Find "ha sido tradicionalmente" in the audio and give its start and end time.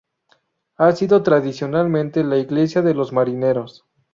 0.77-2.23